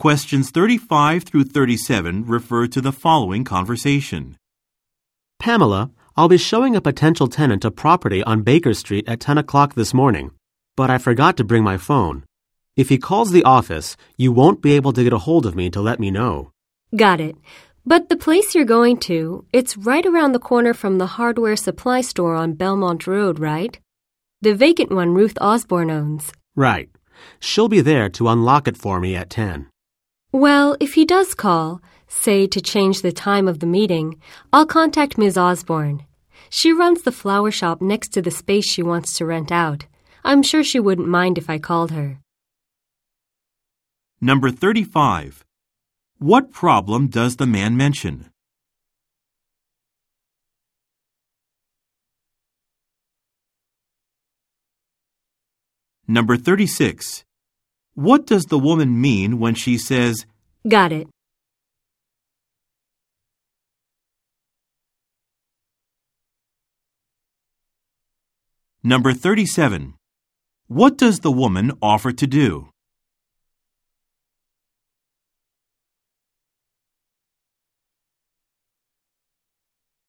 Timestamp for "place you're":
18.16-18.64